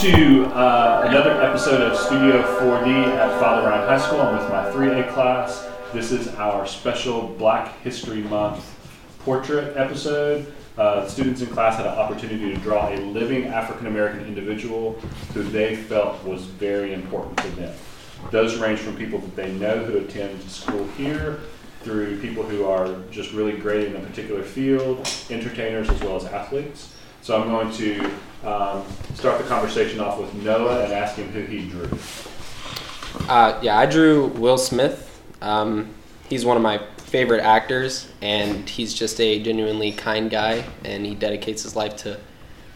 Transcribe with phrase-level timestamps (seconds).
[0.00, 4.22] to uh, another episode of Studio 4D at Father Ryan High School.
[4.22, 5.68] I'm with my 3A class.
[5.92, 8.64] This is our special Black History Month
[9.18, 10.54] portrait episode.
[10.78, 14.94] Uh, students in class had an opportunity to draw a living African American individual
[15.34, 17.76] who they felt was very important to them.
[18.30, 21.40] Those range from people that they know who attend school here
[21.82, 26.24] through people who are just really great in a particular field, entertainers as well as
[26.24, 26.96] athletes.
[27.20, 28.10] So I'm going to
[28.44, 31.88] um, start the conversation off with Noah and ask him who he drew.
[33.28, 35.22] Uh, yeah, I drew Will Smith.
[35.42, 35.94] Um,
[36.28, 41.14] he's one of my favorite actors, and he's just a genuinely kind guy, and he
[41.14, 42.18] dedicates his life to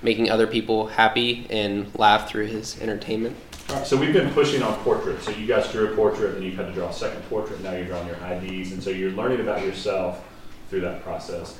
[0.02, 3.36] making other people happy and laugh through his entertainment.
[3.70, 5.24] Right, so we've been pushing on portraits.
[5.24, 7.62] So you guys drew a portrait, and you've had to draw a second portrait.
[7.62, 10.22] Now you're drawing your IDs, and so you're learning about yourself
[10.68, 11.58] through that process.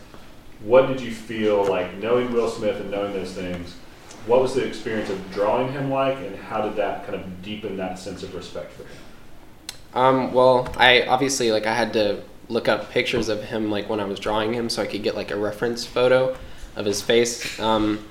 [0.61, 3.77] What did you feel like knowing Will Smith and knowing those things?
[4.27, 7.77] What was the experience of drawing him like, and how did that kind of deepen
[7.77, 8.97] that sense of respect for him?
[9.95, 14.01] Um, well, I obviously like I had to look up pictures of him like when
[14.01, 16.37] I was drawing him, so I could get like a reference photo
[16.75, 17.59] of his face.
[17.61, 18.05] Um,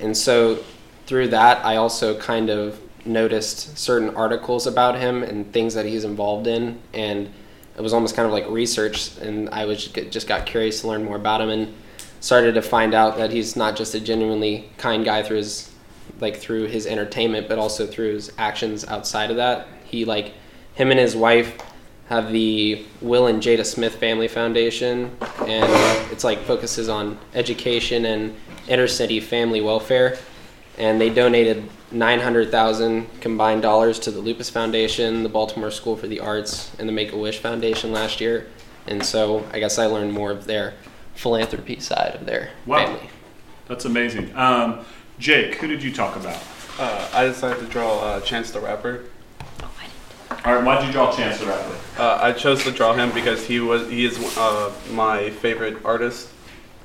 [0.00, 0.64] and so
[1.06, 6.04] through that, I also kind of noticed certain articles about him and things that he's
[6.04, 7.30] involved in, and
[7.76, 9.16] it was almost kind of like research.
[9.18, 11.74] And I was just got curious to learn more about him and
[12.20, 15.70] started to find out that he's not just a genuinely kind guy through his
[16.20, 19.68] like through his entertainment, but also through his actions outside of that.
[19.84, 20.34] He like
[20.74, 21.56] him and his wife
[22.08, 28.34] have the Will and Jada Smith Family Foundation, and it's like focuses on education and
[28.66, 30.16] inner city family welfare.
[30.78, 36.20] And they donated 900,000 combined dollars to the Lupus Foundation, the Baltimore School for the
[36.20, 38.46] Arts, and the Make a Wish Foundation last year.
[38.86, 40.74] And so I guess I learned more of their
[41.18, 42.86] philanthropy side of their Wow.
[42.86, 43.10] family.
[43.66, 44.34] That's amazing.
[44.36, 44.84] Um,
[45.18, 46.40] Jake, who did you talk about?
[46.78, 49.04] Uh, I decided to draw uh, Chance the Rapper.
[50.44, 51.76] All right, why did you draw Chance the Rapper?
[51.98, 56.28] Uh, I chose to draw him because he was he is uh, my favorite artist,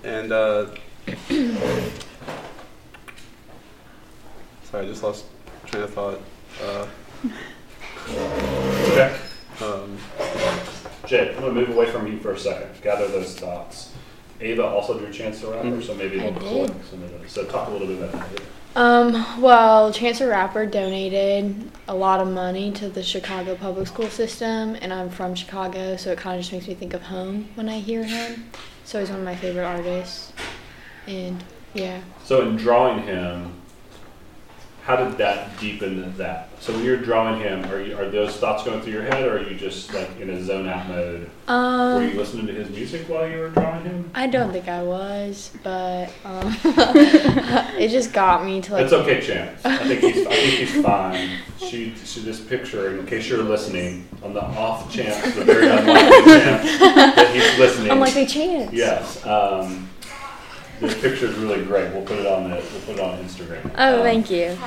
[0.04, 0.66] and uh,
[4.64, 5.26] sorry, I just lost
[5.68, 6.20] train of thought.
[6.62, 6.88] Uh,
[8.92, 9.16] Okay.
[9.62, 9.98] um,
[11.06, 12.70] Jake, I'm going to move away from you for a second.
[12.82, 13.93] Gather those thoughts.
[14.44, 16.86] Ava also drew Chance the Rapper, so maybe I we'll did.
[16.86, 17.04] some.
[17.28, 18.42] So talk a little bit about that.
[18.76, 24.10] Um, well, Chance the Rapper donated a lot of money to the Chicago public school
[24.10, 27.50] system, and I'm from Chicago, so it kind of just makes me think of home
[27.56, 28.50] when I hear him.
[28.84, 30.34] So he's one of my favorite artists,
[31.08, 31.44] and
[31.74, 32.02] yeah.
[32.24, 33.54] So in drawing him,
[34.84, 36.50] how did that deepen that?
[36.60, 39.38] So when you're drawing him, are you, are those thoughts going through your head, or
[39.38, 41.30] are you just like in a zone out mode?
[41.48, 44.12] Were you Um, listening to his music while you were drawing him?
[44.14, 48.84] I don't think I was, but um, it just got me to like.
[48.84, 49.64] It's okay, Chance.
[49.66, 51.30] I think he's, I think he's fine.
[51.60, 56.26] She, she this picture, in case you're listening, on the off chance, the very unlikely
[56.26, 57.92] chance that he's listening.
[57.92, 58.74] Unlikely chance.
[58.74, 59.26] Yes.
[59.26, 59.90] Um,
[60.80, 61.92] this picture is really great.
[61.94, 63.72] We'll put it on the we'll put it on Instagram.
[63.78, 64.58] Oh, Um, thank you.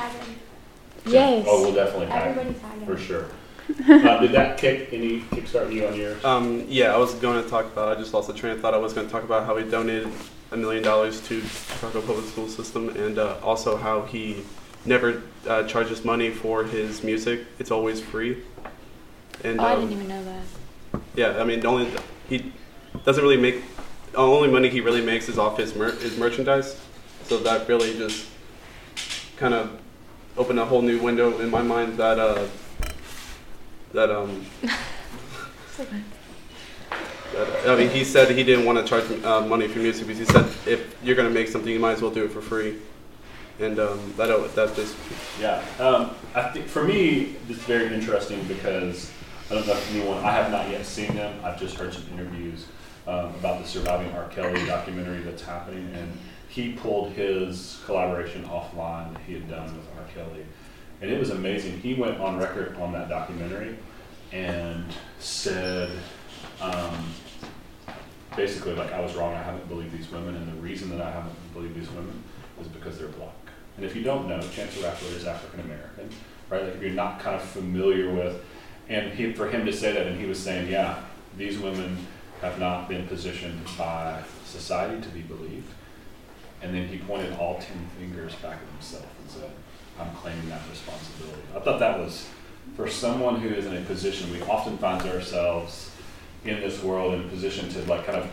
[1.05, 1.45] Yes.
[1.47, 2.85] Oh, we'll definitely have Everybody him, tag him.
[2.85, 3.25] for sure.
[4.09, 6.23] uh, did that kick any kickstart you on yours?
[6.25, 7.95] um, yeah, I was going to talk about.
[7.97, 8.73] I just lost the train of thought.
[8.73, 10.07] I was going to talk about how he donated
[10.51, 14.43] a million dollars to Chicago public school system, and uh, also how he
[14.85, 17.41] never uh, charges money for his music.
[17.59, 18.41] It's always free.
[19.43, 21.01] And Oh, I um, didn't even know that.
[21.15, 21.89] Yeah, I mean, the only
[22.29, 22.51] he
[23.05, 23.61] doesn't really make.
[24.11, 26.79] The only money he really makes is off his mer- his merchandise.
[27.25, 28.27] So that really just
[29.35, 29.79] kind of
[30.37, 32.45] opened a whole new window in my mind that uh
[33.93, 34.45] that um
[37.65, 40.25] I mean, he said he didn't want to charge uh, money for music because he
[40.25, 42.77] said if you're gonna make something, you might as well do it for free.
[43.59, 44.95] And um, that that just
[45.39, 49.11] Yeah, um, I think for me, it's very interesting because
[49.49, 51.39] I don't know if anyone, I have not yet seen them.
[51.43, 52.65] I've just heard some interviews
[53.07, 54.27] um, about the Surviving R.
[54.27, 56.17] Kelly documentary that's happening, and
[56.49, 60.03] he pulled his collaboration offline that he had done with R.
[60.13, 60.45] Kelly,
[61.01, 61.79] and it was amazing.
[61.79, 63.77] He went on record on that documentary
[64.33, 64.85] and
[65.19, 65.89] said,
[66.61, 67.13] um,
[68.35, 69.33] basically, like I was wrong.
[69.33, 72.23] I haven't believed these women, and the reason that I haven't believed these women
[72.59, 73.31] is because they're black.
[73.77, 76.09] And if you don't know, Chance the Rapper is African American,
[76.49, 76.63] right?
[76.63, 78.43] Like if you're not kind of familiar with,
[78.89, 81.03] and he, for him to say that, and he was saying, yeah,
[81.37, 81.97] these women
[82.41, 85.71] have not been positioned by society to be believed.
[86.61, 89.51] And then he pointed all ten fingers back at himself and said,
[89.99, 91.41] I'm claiming that responsibility.
[91.55, 92.27] I thought that was,
[92.75, 95.91] for someone who is in a position, we often find ourselves
[96.45, 98.29] in this world in a position to like kind of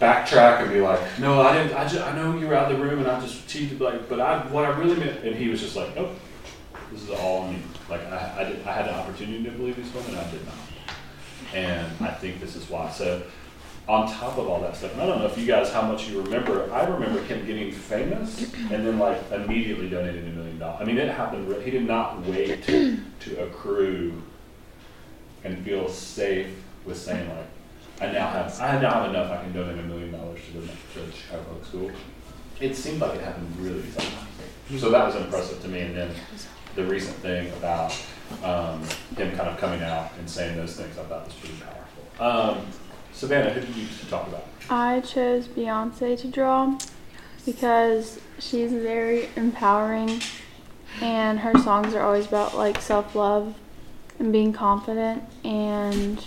[0.00, 1.76] backtrack and be like, no, I didn't.
[1.76, 3.80] I just I know you were out of the room and I just cheated.
[3.80, 5.24] Like, but I what I really meant.
[5.24, 6.10] And he was just like, nope,
[6.92, 7.58] this is all me.
[7.88, 10.54] Like I I, did, I had the opportunity to believe these women, I did not.
[11.54, 12.90] And I think this is why.
[12.90, 13.22] So
[13.88, 16.08] on top of all that stuff, and I don't know if you guys how much
[16.08, 16.72] you remember.
[16.72, 20.78] I remember him getting famous and then like immediately donating a million dollars.
[20.80, 21.62] I mean, it happened.
[21.62, 24.22] He did not wait to, to accrue
[25.44, 26.48] and feel safe
[26.84, 27.46] with saying like,
[28.00, 29.30] I now have I now have enough.
[29.30, 31.90] I can donate a million dollars to the to Chicago Public School.
[32.60, 34.12] It seemed like it happened really fast.
[34.78, 35.80] So that was impressive to me.
[35.80, 36.10] And then
[36.74, 37.96] the recent thing about
[38.44, 38.82] um,
[39.16, 42.58] him kind of coming out and saying those things, I thought was pretty powerful.
[42.58, 42.66] Um,
[43.12, 44.46] Savannah, who did you talk about?
[44.70, 46.78] I chose Beyonce to draw
[47.44, 50.20] because she's very empowering
[51.00, 53.54] and her songs are always about like self love
[54.18, 56.24] and being confident and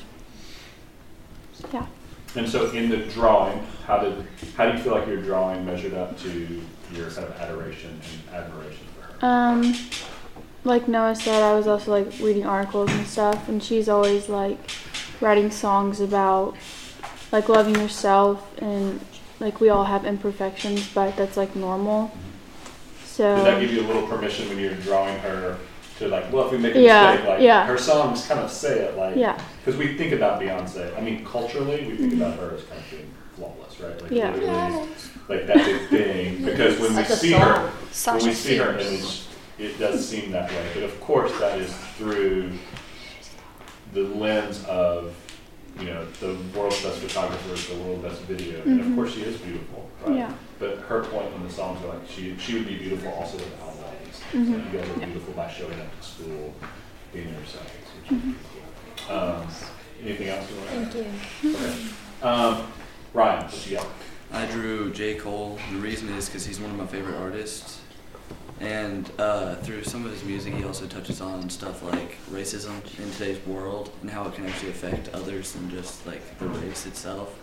[1.71, 1.85] yeah.
[2.35, 4.25] And so in the drawing, how did
[4.57, 6.61] how do you feel like your drawing measured up to
[6.93, 9.17] your kind of adoration and admiration for her?
[9.21, 9.75] Um
[10.65, 14.57] like Noah said, I was also like reading articles and stuff and she's always like
[15.21, 16.55] writing songs about
[17.31, 18.99] like loving yourself and
[19.39, 22.11] like we all have imperfections but that's like normal.
[23.05, 25.57] So Did that give you a little permission when you're drawing her
[25.99, 27.65] to like, well, if we make a Yeah, mistake, like yeah.
[27.65, 29.39] her songs kind of say it like, yeah.
[29.63, 30.97] because we think about Beyonce.
[30.97, 32.49] I mean, culturally, we think about mm-hmm.
[32.49, 34.01] her as kind of being flawless, right?
[34.01, 34.33] Like Yeah.
[34.33, 34.89] literally,
[35.29, 36.43] like that's a thing.
[36.43, 38.17] Because when we Like a see her, song.
[38.17, 38.87] when we see her Fierce.
[38.87, 39.21] image,
[39.59, 40.71] it does seem that way.
[40.73, 42.51] But of course, that is through
[43.93, 45.15] the lens of,
[45.79, 48.95] you know, the world's best photographers, the world's best video, and of Mhm.
[48.95, 50.15] course she is beautiful, right?
[50.17, 50.33] Yeah.
[50.59, 53.61] But her point in the songs are like she she would be beautiful also without
[53.67, 54.47] all these things.
[54.49, 54.53] Mhm.
[54.65, 56.53] Like, you guys are beautiful by showing up to school,
[57.13, 57.69] being yourselves,
[58.01, 58.35] which is
[59.07, 59.15] cool.
[59.17, 59.47] Um,
[60.03, 60.91] anything else you want to add?
[60.93, 61.55] Thank you.
[61.55, 61.73] Okay.
[62.23, 62.67] Um,
[63.13, 63.87] Ryan, what you got?
[64.33, 65.15] I drew J.
[65.15, 65.57] Cole.
[65.71, 67.79] The reason is because he's one of my favorite artists.
[68.59, 73.11] And uh, through some of his music, he also touches on stuff like racism in
[73.11, 77.37] today's world and how it can actually affect others than just like the race itself.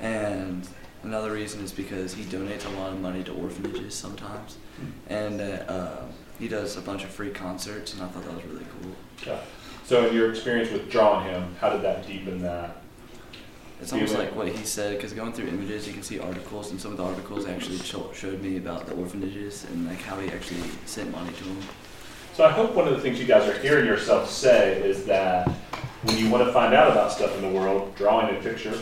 [0.00, 0.68] And
[1.02, 4.58] another reason is because he donates a lot of money to orphanages sometimes.
[5.08, 6.04] And uh, uh,
[6.38, 8.92] he does a bunch of free concerts, and I thought that was really cool.
[9.26, 9.40] Yeah.
[9.84, 12.82] So in your experience with drawing him, how did that deepen that?
[13.80, 16.80] It's almost like what he said, because going through images, you can see articles, and
[16.80, 20.30] some of the articles actually sho- showed me about the orphanages and like how he
[20.30, 21.58] actually sent money to them.
[22.34, 25.48] So I hope one of the things you guys are hearing yourself say is that
[26.02, 28.78] when you want to find out about stuff in the world, drawing a picture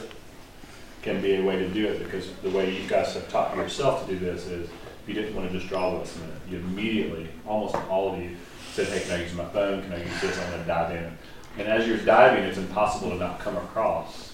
[1.02, 4.06] can be a way to do it because the way you guys have taught yourself
[4.06, 6.28] to do this is if you didn't want to just draw what's in it.
[6.50, 8.36] You immediately, almost all of you,
[8.72, 9.82] said, hey, can I use my phone?
[9.82, 10.38] Can I use this?
[10.38, 11.18] I'm going to dive in.
[11.58, 14.33] And as you're diving, it's impossible to not come across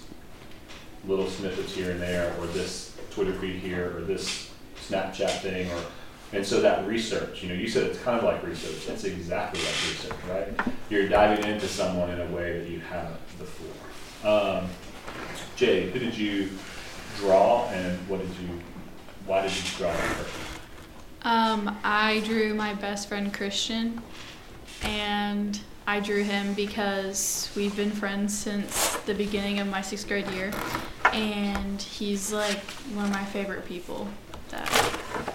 [1.05, 4.51] little snippets here and there, or this Twitter feed here, or this
[4.87, 5.81] Snapchat thing, or
[6.33, 8.85] and so that research, you know, you said it's kind of like research.
[8.85, 10.73] That's exactly like research, right?
[10.89, 14.29] You're diving into someone in a way that you haven't before.
[14.29, 14.69] Um,
[15.57, 16.49] Jay, who did you
[17.17, 18.61] draw, and what did you?
[19.25, 20.25] Why did you draw her?
[21.23, 24.01] Um, I drew my best friend Christian,
[24.83, 30.27] and I drew him because we've been friends since the beginning of my sixth grade
[30.31, 30.51] year,
[31.11, 32.59] and he's like
[32.93, 34.07] one of my favorite people
[34.49, 34.69] that,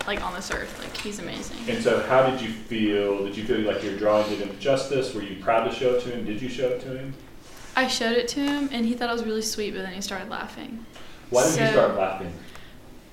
[0.06, 0.78] like on this earth.
[0.82, 1.58] Like he's amazing.
[1.68, 3.24] And so, how did you feel?
[3.24, 5.14] Did you feel like your drawing did him justice?
[5.14, 6.24] Were you proud to show it to him?
[6.24, 7.14] Did you show it to him?
[7.74, 10.00] I showed it to him, and he thought it was really sweet, but then he
[10.00, 10.86] started laughing
[11.28, 12.32] Why did you So- start laughing?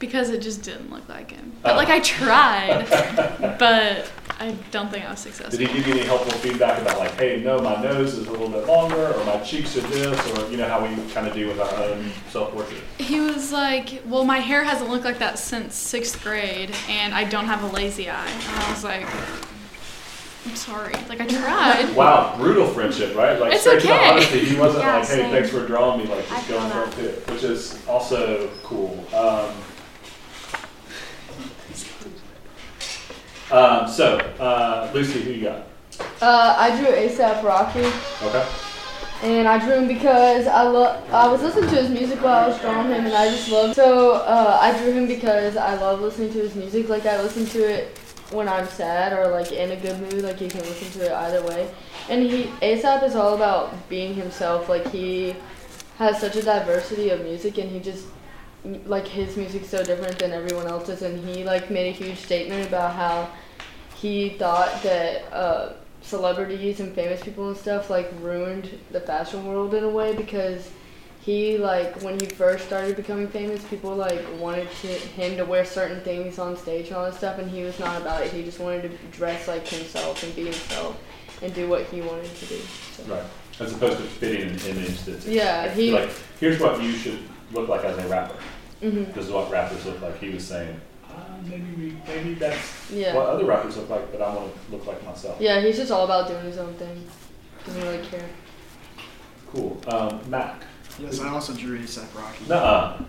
[0.03, 1.53] Because it just didn't look like him.
[1.62, 1.75] But Oh.
[1.77, 2.86] like I tried,
[3.57, 5.57] but I don't think I was successful.
[5.57, 8.31] Did he give you any helpful feedback about like, hey, no, my nose is a
[8.31, 11.33] little bit longer, or my cheeks are this, or you know how we kind of
[11.33, 12.81] do with our own self-portrait?
[12.98, 17.24] He was like, "Well, my hair hasn't looked like that since sixth grade, and I
[17.24, 19.07] don't have a lazy eye." And I was like,
[20.45, 20.93] "I'm sorry.
[21.07, 23.39] Like I tried." Wow, brutal friendship, right?
[23.39, 24.10] Like It's straight to the okay.
[24.10, 24.39] honesty.
[24.39, 25.31] He wasn't Yeah, like, hey, same.
[25.31, 26.07] thanks for drawing me.
[26.13, 26.93] Like just feel going that.
[26.93, 29.05] for it, which is also cool.
[29.15, 29.50] Um,
[33.53, 35.67] um, so, uh, Lucy, who you got?
[36.22, 37.86] Uh, I drew ASAP Rocky,
[38.24, 38.45] Okay.
[39.22, 41.03] and I drew him because I love.
[41.12, 43.75] I was listening to his music while I was drawing him, and I just loved.
[43.75, 46.89] So uh, I drew him because I love listening to his music.
[46.89, 47.98] Like I listen to it
[48.31, 50.24] when I'm sad or like in a good mood.
[50.24, 51.69] Like you can listen to it either way.
[52.10, 54.67] And he ASAP is all about being himself.
[54.67, 55.36] Like he
[56.00, 58.07] has such a diversity of music, and he just
[58.86, 61.03] like his music's so different than everyone else's.
[61.03, 63.29] And he like made a huge statement about how
[64.03, 69.74] he thought that uh, celebrities and famous people and stuff like ruined the fashion world
[69.74, 70.69] in a way because
[71.22, 75.63] he like when he first started becoming famous, people like wanted to, him to wear
[75.63, 78.33] certain things on stage and all this stuff, and he was not about it.
[78.33, 81.01] He just wanted to dress like himself and be himself
[81.41, 82.60] and do what he wanted to do.
[82.91, 83.03] So.
[83.03, 83.24] Right.
[83.62, 85.91] As opposed to fitting an image that's Yeah, he.
[85.91, 86.10] like,
[86.41, 87.19] here's what you should
[87.53, 88.36] look like as a rapper.
[88.81, 90.19] hmm This is what rappers look like.
[90.19, 90.81] He was saying,
[91.45, 93.15] maybe we, maybe that's Yeah.
[93.15, 95.38] what other rappers look like, but I want to look like myself.
[95.39, 97.05] Yeah, he's just all about doing his own thing.
[97.65, 98.25] Doesn't really care.
[99.51, 99.79] Cool.
[99.88, 100.63] Um, Mac.
[101.00, 102.45] Yes, I also drew ASAP Rocky.
[102.47, 103.01] Nuh-uh.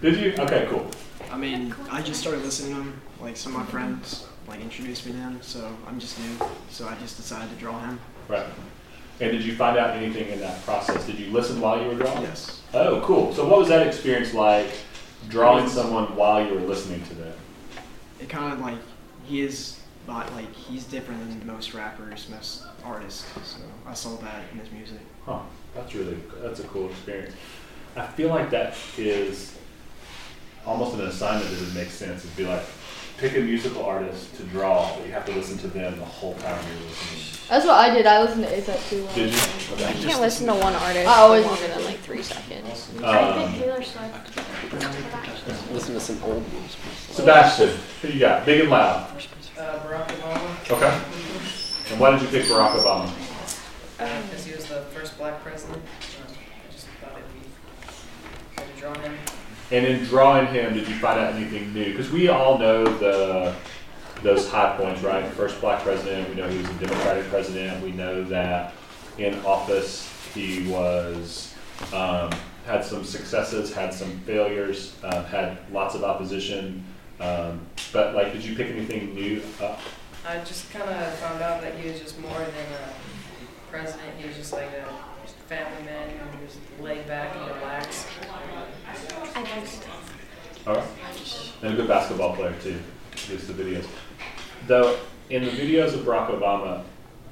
[0.00, 0.34] Did you?
[0.38, 0.88] Okay, cool.
[1.30, 3.00] I mean, I just started listening to him.
[3.20, 6.36] Like some of my friends like introduced me to him, so I'm just new.
[6.70, 8.00] So I just decided to draw him.
[8.28, 8.46] Right.
[9.20, 11.04] And did you find out anything in that process?
[11.04, 12.22] Did you listen while you were drawing?
[12.22, 12.62] Yes.
[12.72, 13.34] Oh, cool.
[13.34, 14.68] So what was that experience like
[15.28, 17.34] drawing someone while you were listening to them?
[18.20, 18.78] It kind of like
[19.24, 23.24] he is, but like he's different than most rappers, most artists.
[23.44, 25.00] So I saw that in his music.
[25.24, 25.40] Huh.
[25.74, 27.34] That's really, that's a cool experience.
[27.96, 29.56] I feel like that is
[30.66, 32.24] almost an assignment that would make sense.
[32.24, 32.62] It'd be like,
[33.18, 36.34] pick a musical artist to draw, but you have to listen to them the whole
[36.34, 37.24] time you're listening.
[37.48, 38.06] That's what I did.
[38.06, 39.08] I listened to ASAP too.
[39.14, 39.84] Did you?
[39.86, 42.90] I can't listen to one artist I always longer listen than to- like three seconds.
[43.02, 45.72] Um, Taylor Swift.
[45.72, 46.44] Listen to some old.
[47.10, 48.44] Sebastian, who you got?
[48.46, 49.08] Big and loud.
[49.58, 51.90] Uh, Barack Obama, Okay.
[51.90, 53.10] And why did you pick Barack Obama?
[53.96, 55.78] because he was the first black president.
[55.78, 56.30] Uh,
[56.68, 57.48] I just thought it'd be
[58.56, 59.16] good to draw him.
[59.70, 61.90] And in drawing him, did you find out anything new?
[61.90, 63.54] Because we all know the
[64.22, 65.24] those high points, right?
[65.32, 66.28] First black president.
[66.28, 67.82] We know he was a Democratic president.
[67.82, 68.74] We know that
[69.18, 71.54] in office he was
[71.92, 72.30] um,
[72.66, 76.84] had some successes, had some failures, uh, had lots of opposition.
[77.20, 79.80] Um, but like, did you pick anything new up?
[80.26, 84.16] I just kind of found out that he was just more than a president.
[84.18, 84.88] He was just like a
[85.48, 88.06] family man who was laid back and relaxed.
[90.66, 90.84] All right.
[91.62, 92.78] And a good basketball player too,
[93.12, 93.86] at least the videos.
[94.66, 94.98] Though
[95.30, 96.82] in the videos of Barack Obama,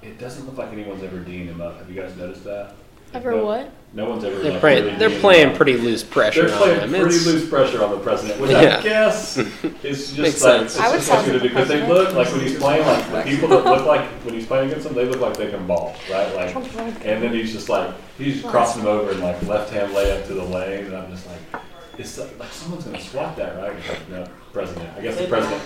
[0.03, 1.79] it doesn't look like anyone's ever D'ing him up.
[1.79, 2.75] Have you guys noticed that?
[3.15, 3.71] Ever no, what?
[3.93, 4.39] No one's ever.
[4.39, 4.85] They're like, playing.
[4.85, 7.99] really They're playing pretty loose pressure They're playing on pretty It's- loose pressure on the
[7.99, 8.79] president, which Yeah.
[8.79, 9.47] I guess is
[9.83, 10.75] just Makes like sense.
[10.77, 13.11] it's I just side like with the because they look like when he's playing like
[13.11, 15.67] the people that look like when he's playing against them, they look like they can
[15.67, 16.35] ball, right?
[16.35, 20.27] Like, and then he's just like he's crossing them over and like left hand layup
[20.27, 21.63] to the lane, and I'm just like,
[21.99, 23.73] it's like, like someone's gonna swat that, right?
[23.77, 24.89] It's no, president.
[24.97, 25.63] I guess the president.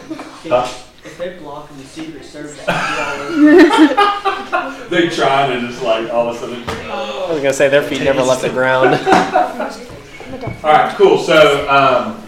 [0.49, 0.69] Huh?
[1.03, 4.89] If they block him, the Secret Service would be all over.
[4.91, 6.63] They try and just like all of a sudden.
[6.69, 8.95] I was gonna say their feet never left the ground.
[10.63, 11.19] All right, cool.
[11.19, 12.25] So, um,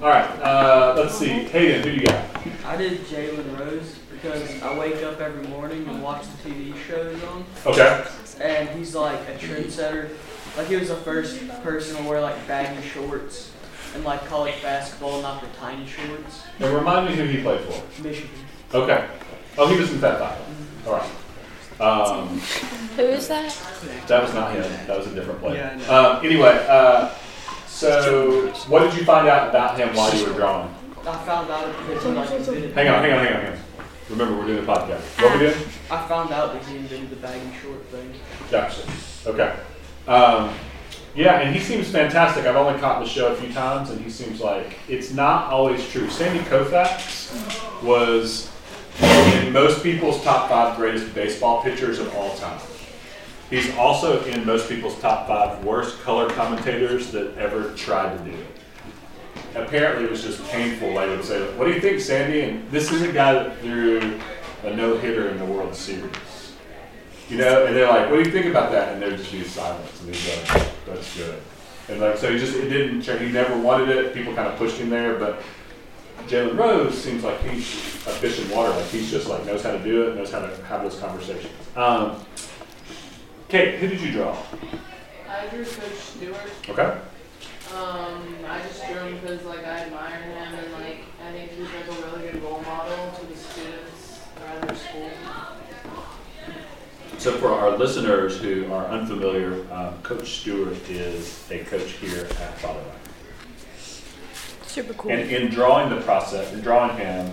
[0.00, 1.26] all right, uh, let's see.
[1.28, 2.24] Hayden, who do you got?
[2.64, 7.20] I did Jalen Rose because I wake up every morning and watch the TV shows
[7.24, 8.04] on, Okay.
[8.40, 10.10] and he's like a trendsetter.
[10.56, 13.52] Like he was the first person to wear like baggy shorts
[13.94, 16.42] in like college basketball, not the tiny shorts.
[16.58, 18.02] And remind me who he played for.
[18.02, 18.30] Michigan.
[18.74, 19.06] Okay.
[19.58, 20.38] Oh, he was in Fab Five.
[20.86, 21.10] All right.
[21.80, 22.38] Um,
[22.96, 23.56] Who is that?
[24.06, 24.62] that was not him.
[24.86, 25.72] That was a different player.
[25.78, 27.10] Yeah, Um, anyway, uh,
[27.66, 30.68] so what did you find out about him while you were drawing?
[31.06, 32.72] I found out because he like invented.
[32.74, 33.58] Hang on, hang on, hang on, hang on.
[34.10, 35.00] Remember, we're doing a podcast.
[35.22, 35.56] What we doing?
[35.90, 38.12] I found out that he invented the baggy short thing.
[38.50, 38.82] Gotcha.
[39.26, 39.56] Okay.
[40.06, 40.54] Um,
[41.14, 42.46] yeah, and he seems fantastic.
[42.46, 45.86] I've only caught the show a few times, and he seems like it's not always
[45.88, 46.08] true.
[46.08, 48.50] Sandy Koufax was
[49.00, 52.60] in most people's top five greatest baseball pitchers of all time.
[53.50, 58.30] He's also in most people's top five worst color commentators that ever tried to do
[58.30, 58.46] it.
[59.56, 60.92] Apparently, it was just painful.
[60.92, 64.20] Like, would say, "What do you think, Sandy?" And this is a guy that threw
[64.62, 66.12] a no hitter in the World Series.
[67.30, 69.44] You know, and they're like, "What do you think about that?" And there'd just be
[69.44, 71.40] silence, and he'd go, "That's good."
[71.88, 73.02] And like, so he just it didn't.
[73.02, 74.12] He never wanted it.
[74.14, 75.40] People kind of pushed him there, but
[76.26, 77.72] Jalen Rose seems like he's
[78.06, 78.70] a fish in water.
[78.70, 81.52] Like he's just like knows how to do it, knows how to have those conversations.
[81.76, 82.24] Um,
[83.48, 84.36] Kate, who did you draw?
[85.28, 86.36] I drew Coach Stewart.
[86.68, 86.98] Okay.
[87.74, 91.68] Um, I just drew him because like I admire him and like I think he's
[91.68, 95.10] like a really good role model to the students around their school.
[97.20, 102.58] So for our listeners who are unfamiliar, um, Coach Stewart is a coach here at
[102.60, 102.80] Father
[104.66, 105.10] Super cool.
[105.10, 107.30] And in drawing the process, in drawing him,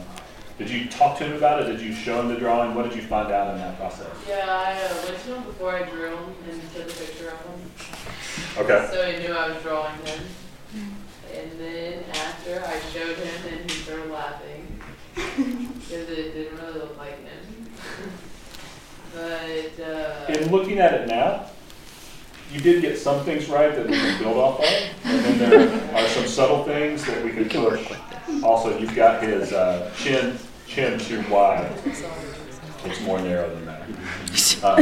[0.57, 1.71] did you talk to him about it?
[1.71, 2.75] Did you show him the drawing?
[2.75, 4.09] What did you find out in that process?
[4.27, 7.39] Yeah, I uh, went to him before I drew him and took a picture of
[7.45, 7.71] him.
[8.57, 8.89] Okay.
[8.91, 10.19] So he knew I was drawing him.
[11.33, 14.81] And then after I showed him and he started laughing
[15.15, 16.86] because it didn't really look like him.
[19.17, 21.45] But uh, In looking at it now,
[22.51, 24.65] you did get some things right that we can build off of,
[25.05, 28.43] and then there are some subtle things that we could work with.
[28.43, 31.71] Also, you've got his uh, chin chin too wide.
[32.85, 33.81] It's more narrow than that.
[34.63, 34.77] Um,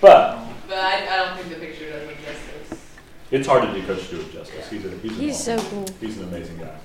[0.00, 2.84] but But I, I don't think the picture does him justice.
[3.30, 4.68] it's hard to do Coach Stewart justice.
[4.68, 5.86] He's a he's, He's so cool.
[6.00, 6.76] He's an amazing guy.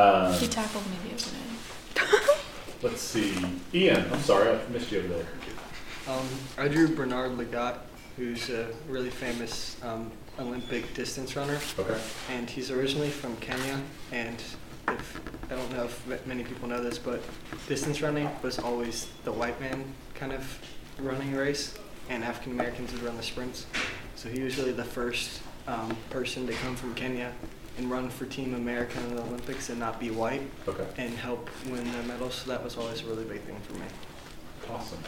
[0.00, 1.36] Um, He tackled me the other day.
[2.82, 3.34] Let's see,
[3.74, 4.04] Ian.
[4.12, 5.26] I'm sorry, I missed you over there.
[6.08, 7.78] Um, I drew Bernard Lagat,
[8.16, 11.98] who's a really famous um, Olympic distance runner, Okay.
[12.30, 13.80] and he's originally from Kenya.
[14.12, 14.42] And
[14.88, 15.20] if
[15.50, 17.22] I don't know if many people know this, but
[17.66, 20.58] distance running was always the white man kind of
[20.98, 21.74] running race,
[22.08, 23.66] and African Americans would run the sprints.
[24.16, 27.32] So he was really the first um, person to come from Kenya
[27.78, 30.86] and run for Team America in the Olympics and not be white Okay.
[30.98, 32.34] and help win the medals.
[32.34, 33.86] So that was always a really big thing for me.
[34.70, 34.98] Awesome.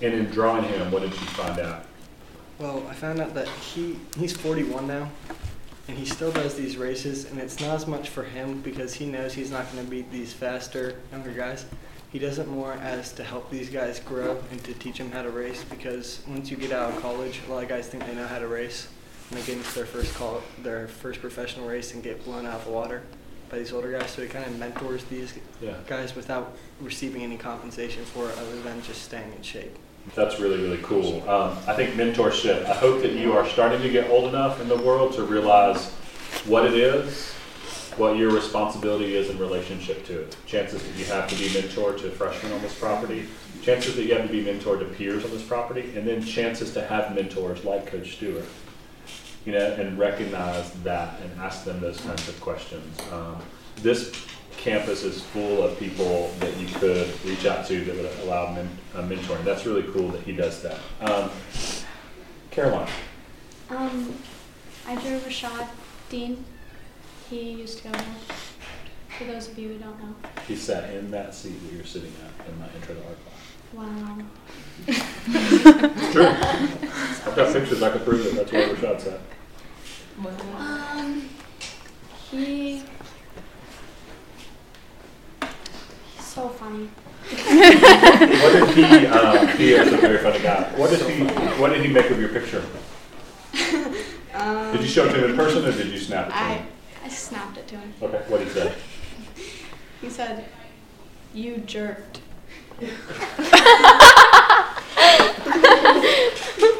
[0.00, 1.86] And in drawing him, what did you find out?
[2.58, 5.10] Well, I found out that he he's 41 now,
[5.88, 9.06] and he still does these races, and it's not as much for him because he
[9.06, 11.64] knows he's not going to beat these faster younger guys.
[12.12, 15.22] He does it more as to help these guys grow and to teach them how
[15.22, 18.14] to race because once you get out of college, a lot of guys think they
[18.14, 18.86] know how to race,
[19.32, 22.60] and they get into their first call their first professional race and get blown out
[22.60, 23.02] of the water
[23.48, 24.10] by these older guys.
[24.10, 25.72] So he kind of mentors these Yeah.
[25.86, 29.74] guys without receiving any compensation for it other than just staying in shape.
[30.14, 31.26] That's really, really cool.
[31.28, 34.68] Um, I think mentorship, I hope that you are starting to get old enough in
[34.68, 35.90] the world to realize
[36.44, 37.30] what it is,
[37.96, 40.36] what your responsibility is in relationship to it.
[40.44, 43.28] Chances that you have to be mentored to freshmen on this property,
[43.62, 46.72] chances that you have to be mentored to peers on this property, and then chances
[46.74, 48.44] to have mentors like Coach Stewart.
[49.44, 52.96] You know, and recognize that and ask them those kinds of questions.
[53.10, 53.38] Um,
[53.78, 54.12] this
[54.56, 58.68] campus is full of people that you could reach out to that would allow men,
[58.94, 59.42] uh, mentoring.
[59.44, 60.78] That's really cool that he does that.
[61.00, 61.30] Um,
[62.52, 62.88] Caroline,
[63.70, 64.14] Um,
[64.86, 65.66] I drew Rashad
[66.08, 66.44] Dean.
[67.28, 68.06] He used to go here.
[69.18, 70.14] For those of you who don't know.
[70.46, 73.38] he sat in that seat that you're sitting at in my intro to art class.
[73.74, 74.18] Wow.
[74.86, 76.26] It's true.
[77.30, 78.34] I've got pictures I could prove it.
[78.36, 79.20] That's where Rashad sat.
[80.26, 81.28] Um,
[82.30, 82.82] he.
[86.14, 86.88] He's so funny.
[87.32, 89.06] What did he?
[89.06, 90.62] Uh, he is a very funny guy.
[90.76, 91.24] What did he?
[91.60, 92.62] What did he make of your picture?
[94.34, 96.36] Um, Did you show it to him in person or did you snap it to
[96.36, 96.66] I him?
[97.04, 97.92] I snapped it to him.
[98.00, 98.22] Okay.
[98.28, 98.74] What did he say?
[100.00, 100.46] He said,
[101.34, 102.20] "You jerked."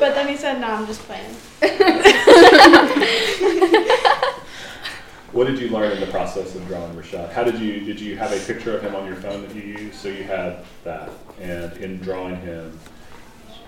[0.03, 1.33] but then he said, "No, I'm just playing."
[5.33, 7.33] What did you learn in the process of drawing Rashad?
[7.33, 9.63] How did you did you have a picture of him on your phone that you
[9.63, 9.95] used?
[9.95, 11.09] So you had that,
[11.41, 12.79] and in drawing him,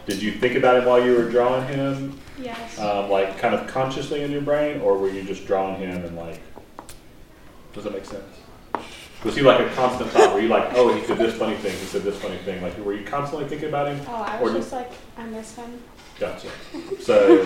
[0.05, 2.79] did you think about him while you were drawing him, Yes.
[2.79, 6.15] um, like kind of consciously in your brain, or were you just drawing him and
[6.19, 6.39] like?
[7.73, 8.25] Does that make sense?
[9.25, 10.35] Was he like a constant thought?
[10.35, 12.61] Were you like, oh, he did this funny thing, he said this funny thing?
[12.61, 13.99] Like, were you constantly thinking about him?
[14.07, 15.81] oh, I Or was did- just like, I miss him.
[16.19, 16.49] Gotcha.
[17.01, 17.43] So,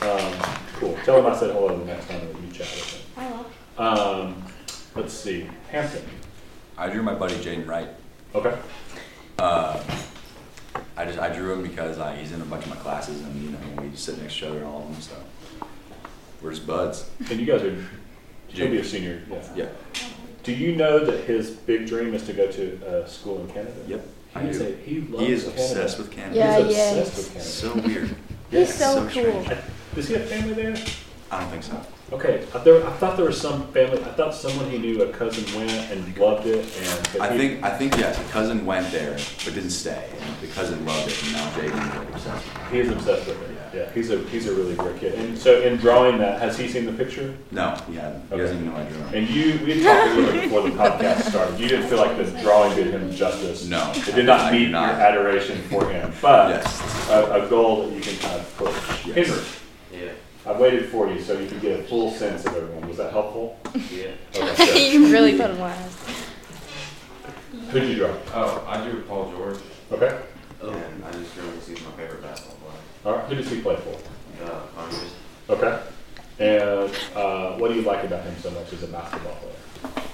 [0.00, 0.32] um,
[0.78, 0.98] cool.
[1.04, 3.24] Tell him I said hello the next time that you chat with him.
[3.24, 3.46] I will.
[3.78, 4.44] Um,
[4.96, 6.04] let's see, Hampton.
[6.76, 7.88] I drew my buddy Jaden Wright.
[8.34, 8.58] Okay.
[9.38, 9.82] Uh,
[10.96, 13.42] I just I drew him because I, he's in a bunch of my classes and
[13.42, 15.00] you know we sit next to each other in all of them.
[15.00, 15.14] So
[16.42, 17.08] we're just buds.
[17.30, 17.76] And you guys are,
[18.50, 19.42] you'll be a senior, yeah.
[19.54, 19.68] Yeah.
[20.42, 23.76] Do you know that his big dream is to go to uh, school in Canada?
[23.86, 24.06] Yep.
[24.34, 24.66] He I is, do.
[24.66, 25.62] a, he loves He is Canada.
[25.62, 26.36] obsessed with Canada.
[26.38, 26.90] Yeah, He's yeah.
[26.92, 27.50] obsessed with Canada.
[27.50, 28.16] So weird.
[28.50, 29.42] He's so, so cool.
[29.44, 29.60] strange.
[29.94, 30.76] Does he have family there?
[31.30, 31.80] I don't think so.
[32.12, 33.98] Okay, I, there, I thought there was some family.
[34.02, 37.62] I thought someone he knew, a cousin, went and loved it, and I he- think
[37.64, 38.18] I think yes.
[38.20, 40.10] A cousin went there but didn't stay.
[40.20, 42.44] And the cousin loved it, and now Jaden's like obsessed.
[42.46, 43.61] with he is obsessed with it.
[43.74, 45.14] Yeah, he's a he's a really great kid.
[45.14, 47.34] And so, in drawing that, has he seen the picture?
[47.50, 48.22] No, he hadn't.
[48.28, 48.42] He Okay.
[48.42, 49.14] doesn't even know I drew him.
[49.14, 51.58] And you, we had talked a little bit before the podcast started.
[51.58, 53.66] You didn't feel like the drawing did him justice.
[53.66, 54.88] No, It did not I meet do not.
[54.92, 57.08] your adoration for him, but Yes.
[57.10, 59.06] a, a goal that you can kind of push.
[59.06, 59.28] Yes.
[59.28, 59.42] Henry,
[60.04, 60.12] Yeah.
[60.44, 62.88] I waited for you so you could get a full sense of everyone.
[62.88, 63.58] Was that helpful?
[63.90, 64.08] Yeah.
[64.36, 65.98] Okay, you really put him last.
[67.70, 68.10] Who'd you draw?
[68.34, 69.58] Oh, I drew Paul George,
[69.92, 70.18] Okay.
[70.62, 70.70] Oh.
[70.70, 72.51] and I just drew him because he's my favorite basketball player.
[73.04, 73.24] All right.
[73.28, 73.98] Who does he play for?
[74.44, 75.14] The Congress.
[75.50, 75.82] Okay.
[76.38, 80.04] And uh, what do you like about him so much as a basketball player?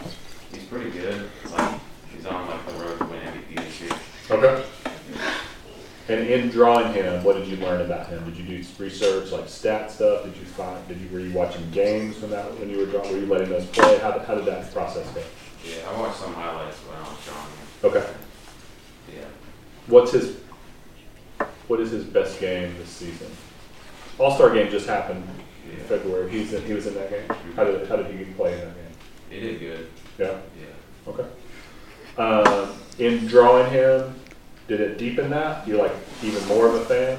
[0.53, 1.31] He's pretty good.
[1.51, 1.81] Like
[2.15, 3.91] he's on like the road to win MVP this year.
[4.31, 4.65] Okay.
[6.09, 8.25] And in drawing him, what did you learn about him?
[8.25, 10.25] Did you do research, like stat stuff?
[10.25, 10.87] Did you find?
[10.89, 13.13] Did you were you watching games when that when you were drawing?
[13.13, 13.99] Were you letting those play?
[13.99, 15.23] How how did that process go?
[15.65, 18.07] Yeah, I watched some highlights when I was drawing him.
[18.07, 18.15] Okay.
[19.15, 19.27] Yeah.
[19.87, 20.37] What's his
[21.69, 23.31] what is his best game this season?
[24.19, 25.27] All Star game just happened
[25.71, 26.31] in February.
[26.31, 27.29] He's in, he was in that game.
[27.55, 28.85] How did how did he play in that game?
[29.31, 29.89] He did good.
[30.19, 30.39] Yeah.
[30.59, 31.13] Yeah.
[31.13, 31.29] Okay.
[32.17, 34.15] Um, in drawing him,
[34.67, 35.67] did it deepen that?
[35.69, 37.19] You're like even more of a fan?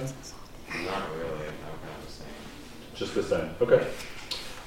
[0.86, 1.48] Not really.
[1.48, 2.28] I'm kind of the same.
[2.96, 3.50] Just the same.
[3.62, 3.88] Okay.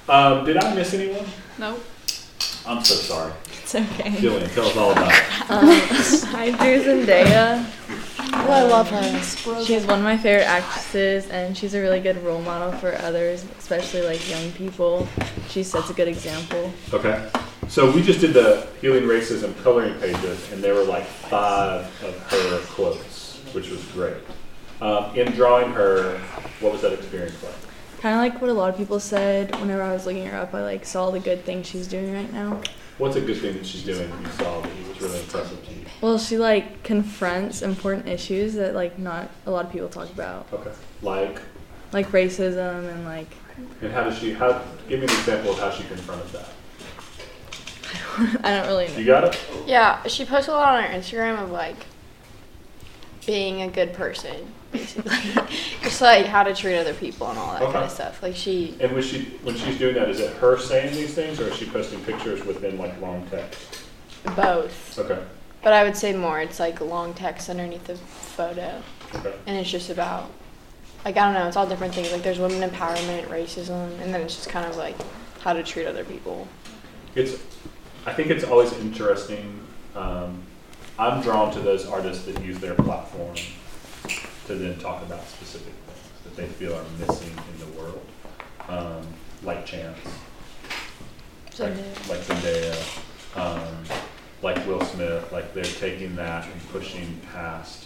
[0.09, 1.25] Um, did I miss anyone?
[1.59, 1.79] No.
[2.65, 3.33] I'm so sorry.
[3.61, 4.11] It's okay.
[4.11, 5.23] Jillian, tell us all about it.
[5.49, 5.67] Um,
[6.35, 7.65] I drew Zendaya.
[8.35, 9.63] Oh, I love her.
[9.63, 13.45] She's one of my favorite actresses, and she's a really good role model for others,
[13.57, 15.07] especially like young people.
[15.47, 16.73] She sets a good example.
[16.91, 17.29] Okay.
[17.67, 22.17] So we just did the healing racism coloring pages, and there were like five of
[22.31, 24.17] her quotes, which was great.
[24.81, 26.17] Um, in drawing her,
[26.59, 27.53] what was that experience like?
[28.01, 30.53] Kind of like what a lot of people said whenever I was looking her up.
[30.53, 32.61] I like saw the good things she's doing right now.
[32.97, 35.73] What's a good thing that she's doing that you saw that was really impressive to
[35.73, 35.85] you?
[36.01, 40.47] Well, she like confronts important issues that like not a lot of people talk about,
[40.53, 40.71] Okay.
[41.01, 41.41] Like,
[41.91, 43.27] like racism and like
[43.81, 44.33] and how does she?
[44.33, 44.61] How?
[44.87, 46.49] Give me an example of how she confronted that.
[48.43, 48.97] I don't really know.
[48.97, 49.39] You got it.
[49.67, 51.85] Yeah, she posts a lot on her Instagram of like
[53.25, 55.11] being a good person, basically.
[55.83, 58.21] Just like how to treat other people and all that kind of stuff.
[58.21, 61.39] Like she, And when she when she's doing that, is it her saying these things,
[61.39, 63.79] or is she posting pictures within like long text?
[64.35, 64.97] both.
[64.99, 65.21] Okay.
[65.61, 66.41] But I would say more.
[66.41, 68.81] It's like long text underneath the photo,
[69.15, 69.33] Okay.
[69.47, 70.29] and it's just about
[71.05, 71.47] like I don't know.
[71.47, 72.11] It's all different things.
[72.11, 74.95] Like there's women empowerment, racism, and then it's just kind of like
[75.39, 76.47] how to treat other people.
[77.15, 77.33] It's,
[78.05, 79.59] I think it's always interesting.
[79.95, 80.41] Um,
[80.97, 83.35] I'm drawn to those artists that use their platform
[84.47, 88.05] to then talk about specific things that they feel are missing in the world,
[88.67, 89.05] um,
[89.43, 89.97] like Chance,
[91.59, 92.09] like, Zendaya.
[92.09, 93.83] like Zendaya, um,
[94.41, 95.31] like Will Smith.
[95.31, 97.85] Like they're taking that and pushing past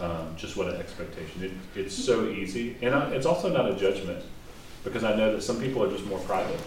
[0.00, 1.44] um, just what an expectation.
[1.44, 4.24] It, it's so easy, and I, it's also not a judgment
[4.82, 6.60] because I know that some people are just more private.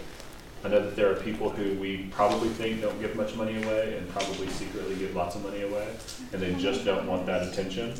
[0.64, 3.98] I know that there are people who we probably think don't give much money away
[3.98, 5.88] and probably secretly give lots of money away,
[6.32, 7.94] and they just don't want that attention.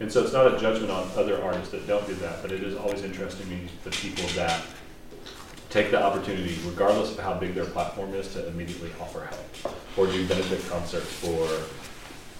[0.00, 2.62] And so it's not a judgment on other artists that don't do that, but it
[2.62, 4.62] is always interesting to me the people that
[5.68, 10.06] take the opportunity, regardless of how big their platform is, to immediately offer help or
[10.06, 11.46] do benefit concerts for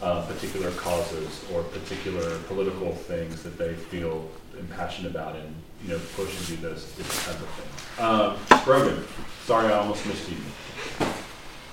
[0.03, 6.01] uh, particular causes or particular political things that they feel impassioned about and you know
[6.16, 8.01] push and do those different of things.
[8.01, 9.05] Um, Brogan,
[9.44, 10.37] sorry I almost missed you.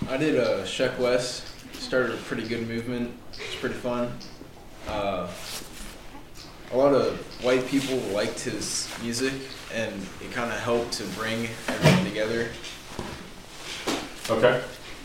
[0.09, 1.53] I did uh, Sheck Wes.
[1.73, 3.17] Started a pretty good movement.
[3.33, 4.11] It's pretty fun.
[4.87, 5.27] Uh,
[6.71, 9.33] a lot of white people liked his music,
[9.73, 12.49] and it kind of helped to bring everyone together.
[14.29, 14.61] Okay.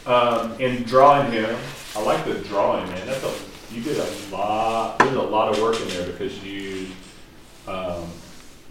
[0.07, 1.57] Um, in drawing him,
[1.95, 3.07] I like the drawing, man.
[3.07, 3.33] That's a
[3.73, 4.99] you did a lot.
[4.99, 6.89] There's a lot of work in there because you
[7.67, 8.09] um,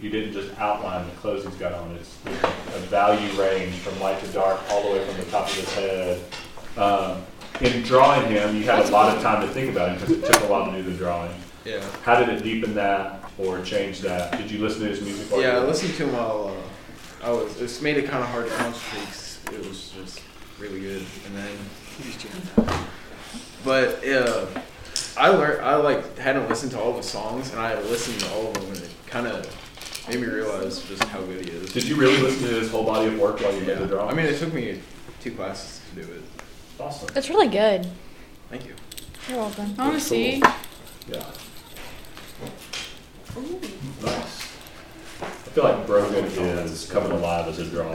[0.00, 1.92] you didn't just outline the clothes he's got on.
[1.92, 5.54] It's a value range from light to dark, all the way from the top of
[5.54, 6.20] his head.
[6.76, 7.22] Um,
[7.60, 10.24] in drawing him, you had a lot of time to think about him because it
[10.24, 11.32] took a while to do the drawing.
[11.64, 11.80] Yeah.
[12.02, 14.36] How did it deepen that or change that?
[14.36, 15.30] Did you listen to his music?
[15.30, 16.56] while Yeah, I listened to him while
[17.22, 17.60] uh, I was.
[17.60, 20.20] It's made it kind of hard to concentrate 'cause it was just
[20.58, 21.04] really good.
[21.26, 22.86] And then,
[23.64, 24.46] but uh,
[25.16, 25.64] I learned.
[25.64, 28.54] I like hadn't listened to all the songs, and I had listened to all of
[28.54, 29.46] them, and it kind of
[30.08, 31.72] made me realize just how good he is.
[31.72, 34.10] Did you really listen to his whole body of work while you did the drawing?
[34.10, 34.80] I mean, it took me
[35.20, 36.22] two classes to do it.
[36.80, 37.08] Awesome.
[37.14, 37.86] It's really good.
[38.50, 38.74] Thank you.
[39.28, 39.74] You're welcome.
[39.78, 40.42] I want to see.
[41.08, 41.22] Yeah.
[44.02, 44.48] Nice.
[45.20, 47.94] I feel like Brogan is coming alive as a drawer.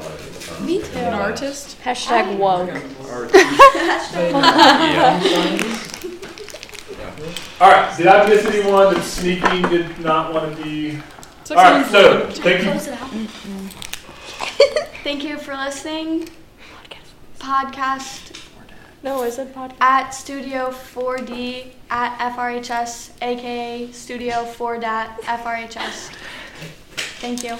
[0.57, 0.97] Um, Me too.
[0.97, 1.77] An artist.
[1.83, 2.69] Hashtag woke.
[7.59, 7.97] All right.
[7.97, 9.63] Did I miss anyone that's sneaking?
[9.63, 10.99] Did not want to be.
[11.41, 11.85] It's All like right.
[11.91, 12.69] someone So thank you.
[12.71, 13.09] Close it out.
[15.03, 16.29] Thank you for listening.
[17.39, 18.26] Podcast
[19.03, 19.81] No, I said podcast.
[19.81, 26.11] at Studio 4D at FRHS, aka Studio 4 FRHS.
[27.19, 27.55] Thank you.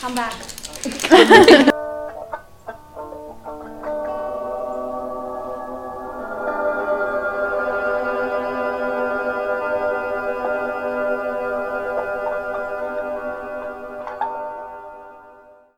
[0.00, 1.68] Come back.